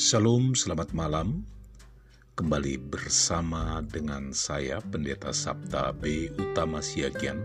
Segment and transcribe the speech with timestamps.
[0.00, 1.44] Shalom, selamat malam.
[2.32, 6.32] Kembali bersama dengan saya Pendeta Sabta B.
[6.40, 7.36] Utama Siagian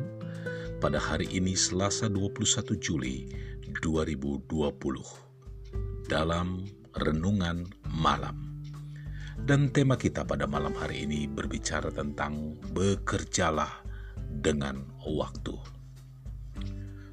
[0.80, 3.28] pada hari ini Selasa 21 Juli
[3.84, 4.48] 2020
[6.08, 6.64] dalam
[6.96, 8.64] Renungan Malam.
[9.36, 13.84] Dan tema kita pada malam hari ini berbicara tentang bekerjalah
[14.32, 15.60] dengan waktu.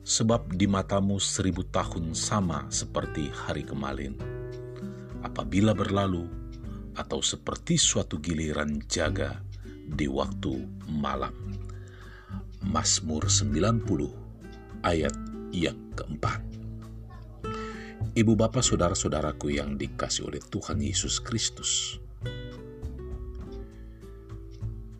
[0.06, 4.31] Sebab di matamu seribu tahun sama seperti hari kemarin
[5.22, 6.26] apabila berlalu
[6.92, 9.40] atau seperti suatu giliran jaga
[9.88, 11.32] di waktu malam.
[12.62, 15.14] Mazmur 90 ayat
[15.50, 16.40] yang keempat.
[18.12, 21.96] Ibu bapak saudara-saudaraku yang dikasih oleh Tuhan Yesus Kristus.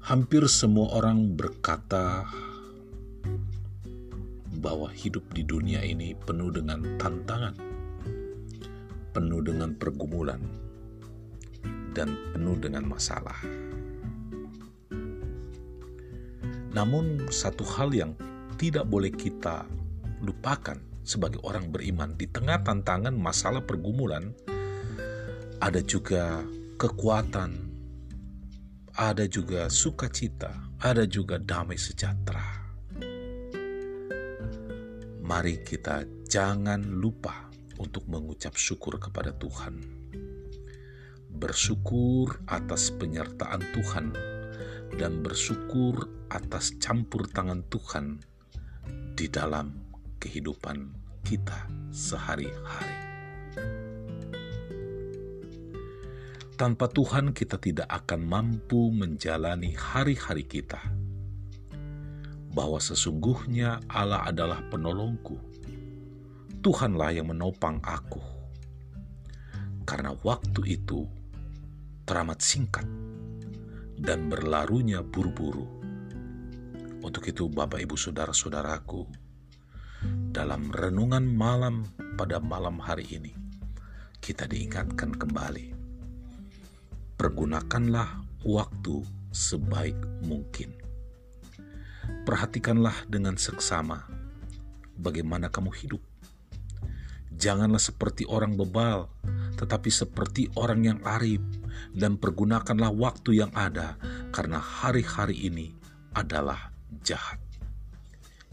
[0.03, 2.27] Hampir semua orang berkata
[4.59, 7.72] bahwa hidup di dunia ini penuh dengan tantangan
[9.13, 10.41] penuh dengan pergumulan
[11.93, 13.37] dan penuh dengan masalah.
[16.73, 18.17] Namun, satu hal yang
[18.57, 19.69] tidak boleh kita
[20.25, 24.33] lupakan sebagai orang beriman di tengah tantangan masalah pergumulan,
[25.61, 26.41] ada juga
[26.81, 27.53] kekuatan,
[28.97, 32.65] ada juga sukacita, ada juga damai sejahtera.
[35.23, 37.52] Mari kita jangan lupa
[37.83, 39.83] untuk mengucap syukur kepada Tuhan.
[41.35, 44.15] Bersyukur atas penyertaan Tuhan
[44.95, 48.23] dan bersyukur atas campur tangan Tuhan
[49.19, 49.75] di dalam
[50.23, 50.95] kehidupan
[51.27, 53.03] kita sehari-hari.
[56.55, 60.79] Tanpa Tuhan, kita tidak akan mampu menjalani hari-hari kita.
[62.55, 65.52] Bahwa sesungguhnya Allah adalah penolongku,
[66.63, 68.23] Tuhanlah yang menopang aku.
[69.83, 71.03] Karena waktu itu
[72.07, 72.87] teramat singkat
[73.99, 75.67] dan berlarunya buru-buru.
[77.03, 79.11] Untuk itu Bapak Ibu Saudara-saudaraku,
[80.31, 81.83] dalam renungan malam
[82.15, 83.35] pada malam hari ini,
[84.23, 85.75] kita diingatkan kembali.
[87.19, 89.03] Pergunakanlah waktu
[89.35, 90.79] sebaik mungkin.
[92.23, 94.07] Perhatikanlah dengan seksama
[94.95, 96.12] bagaimana kamu hidup
[97.43, 99.11] Janganlah seperti orang bebal,
[99.59, 101.43] tetapi seperti orang yang arif,
[101.91, 103.99] dan pergunakanlah waktu yang ada,
[104.31, 105.75] karena hari-hari ini
[106.15, 106.71] adalah
[107.03, 107.43] jahat.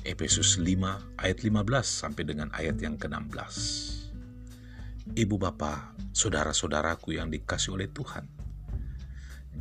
[0.01, 3.53] Efesus 5 ayat 15 sampai dengan ayat yang ke-16.
[5.13, 8.25] Ibu bapak, saudara-saudaraku yang dikasih oleh Tuhan,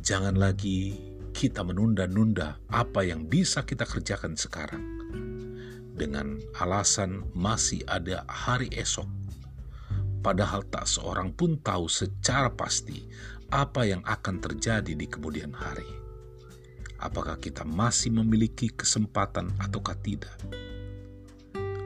[0.01, 0.97] jangan lagi
[1.37, 4.81] kita menunda-nunda apa yang bisa kita kerjakan sekarang
[5.93, 9.18] dengan alasan masih ada hari esok
[10.19, 13.07] padahal tak seorang pun tahu secara pasti
[13.49, 15.87] apa yang akan terjadi di kemudian hari.
[16.99, 20.35] Apakah kita masih memiliki kesempatan ataukah tidak?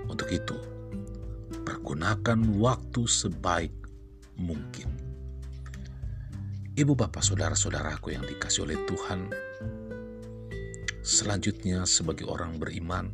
[0.09, 0.57] Untuk itu,
[1.63, 3.73] pergunakan waktu sebaik
[4.35, 4.89] mungkin.
[6.73, 9.29] Ibu bapak saudara-saudaraku yang dikasih oleh Tuhan,
[11.05, 13.13] selanjutnya sebagai orang beriman,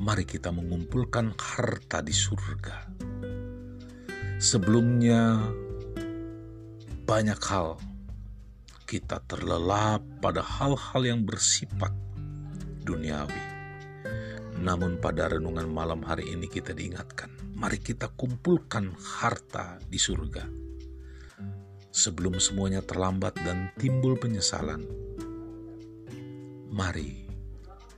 [0.00, 2.88] mari kita mengumpulkan harta di surga
[4.40, 5.36] Sebelumnya,
[7.04, 7.76] banyak hal
[8.88, 11.92] kita terlelap pada hal-hal yang bersifat
[12.80, 13.36] duniawi.
[14.64, 20.48] Namun, pada renungan malam hari ini, kita diingatkan, mari kita kumpulkan harta di surga
[21.92, 24.88] sebelum semuanya terlambat dan timbul penyesalan.
[26.72, 27.28] Mari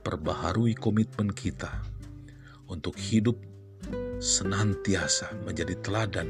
[0.03, 1.71] perbaharui komitmen kita
[2.67, 3.52] untuk hidup
[4.19, 6.29] senantiasa menjadi teladan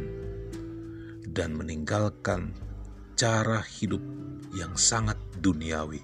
[1.33, 2.53] dan meninggalkan
[3.17, 4.01] cara hidup
[4.53, 6.03] yang sangat duniawi,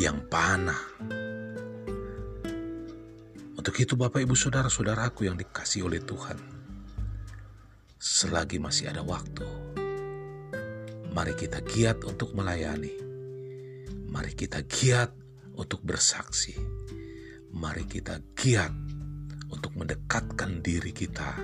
[0.00, 0.80] yang panah.
[3.58, 6.40] Untuk itu Bapak Ibu Saudara-saudaraku yang dikasih oleh Tuhan,
[8.00, 9.44] selagi masih ada waktu,
[11.12, 12.94] mari kita giat untuk melayani.
[14.08, 15.12] Mari kita giat
[15.52, 16.56] untuk bersaksi.
[17.52, 18.87] Mari kita giat
[19.78, 21.38] mendekatkan diri kita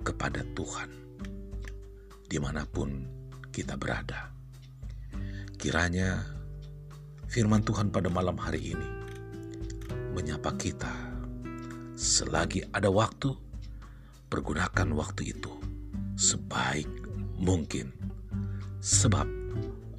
[0.00, 0.88] kepada Tuhan,
[2.24, 3.04] di mana pun
[3.52, 4.32] kita berada.
[5.60, 6.24] Kiranya
[7.28, 8.88] firman Tuhan pada malam hari ini
[10.16, 11.12] menyapa kita.
[11.92, 13.36] Selagi ada waktu,
[14.32, 15.52] pergunakan waktu itu
[16.16, 16.88] sebaik
[17.36, 17.92] mungkin,
[18.80, 19.28] sebab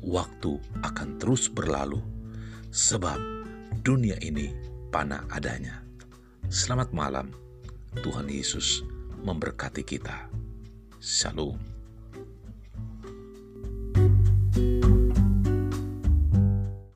[0.02, 2.02] waktu akan terus berlalu,
[2.74, 3.22] sebab
[3.86, 4.52] dunia ini
[4.90, 5.86] panah adanya.
[6.52, 7.32] Selamat malam,
[8.02, 8.82] Tuhan Yesus
[9.22, 10.32] memberkati kita.
[10.98, 11.73] Shalom.